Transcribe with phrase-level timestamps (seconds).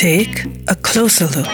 [0.00, 1.48] Take a closer look.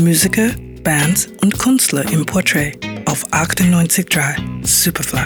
[0.00, 0.50] Musiker,
[0.84, 5.18] Bands und Künstler im Portrait auf 98.3 Superfly.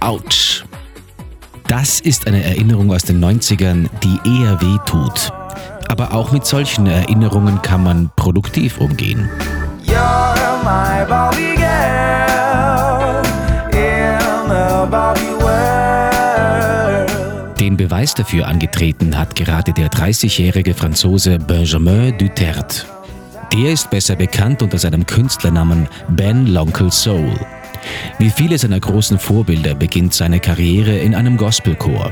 [0.00, 0.66] Autsch.
[1.66, 5.32] Das ist eine Erinnerung aus den 90ern, die eher weh tut.
[5.88, 9.30] Aber auch mit solchen Erinnerungen kann man produktiv umgehen.
[9.86, 13.22] You're my Barbie girl
[13.72, 14.18] in
[14.50, 15.73] the Barbie world.
[17.84, 22.86] Beweis dafür angetreten hat gerade der 30-jährige Franzose Benjamin Duterte.
[23.52, 27.38] Der ist besser bekannt unter seinem Künstlernamen Ben L'Oncle Soul.
[28.18, 32.10] Wie viele seiner großen Vorbilder beginnt seine Karriere in einem Gospelchor.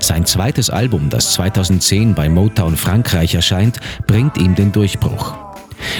[0.00, 5.36] Sein zweites Album, das 2010 bei Motown Frankreich erscheint, bringt ihm den Durchbruch.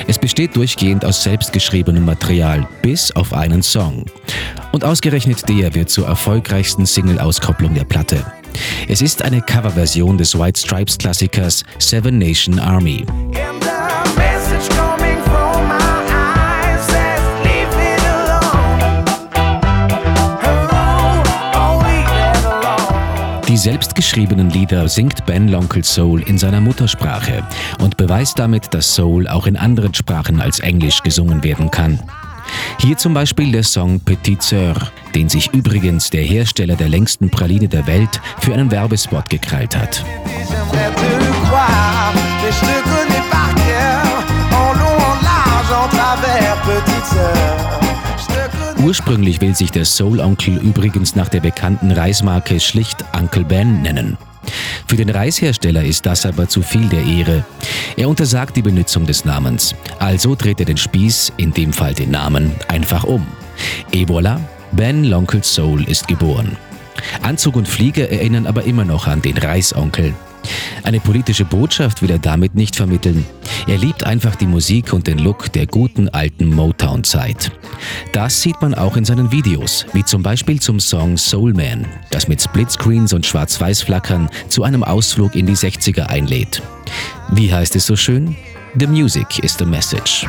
[0.07, 4.07] Es besteht durchgehend aus selbstgeschriebenem Material, bis auf einen Song.
[4.73, 8.25] Und ausgerechnet der wird zur erfolgreichsten Single-Auskopplung der Platte.
[8.89, 13.05] Es ist eine Coverversion des White Stripes Klassikers Seven Nation Army.
[23.49, 27.43] Die selbstgeschriebenen Lieder singt Ben L'Oncle Soul in seiner Muttersprache
[27.81, 31.99] und beweist damit, dass Soul auch in anderen Sprachen als Englisch gesungen werden kann.
[32.79, 34.77] Hier zum Beispiel der Song Petite Sœur,
[35.15, 40.05] den sich übrigens der Hersteller der längsten Praline der Welt für einen Werbespot gekrallt hat.
[48.83, 54.17] Ursprünglich will sich der Soul Onkel übrigens nach der bekannten Reismarke schlicht Uncle Ben nennen.
[54.87, 57.45] Für den Reishersteller ist das aber zu viel der Ehre.
[57.97, 59.75] Er untersagt die Benutzung des Namens.
[59.99, 63.27] Also dreht er den Spieß, in dem Fall den Namen, einfach um.
[63.93, 64.41] Et voilà,
[64.73, 66.57] Ben L'Oncle Soul ist geboren.
[67.23, 70.15] Anzug und Flieger erinnern aber immer noch an den Reisonkel.
[70.83, 73.27] Eine politische Botschaft will er damit nicht vermitteln.
[73.67, 77.53] Er liebt einfach die Musik und den Look der guten alten Motown-Zeit.
[78.13, 82.29] Das sieht man auch in seinen Videos, wie zum Beispiel zum Song Soul Man, das
[82.29, 86.63] mit Splitscreens und Schwarz-Weiß-Flackern zu einem Ausflug in die 60er einlädt.
[87.33, 88.37] Wie heißt es so schön?
[88.79, 90.27] The music is the message.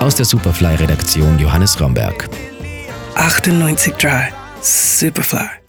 [0.00, 2.28] Aus der Superfly-Redaktion Johannes Romberg.
[3.16, 5.67] 98.3 Superfly.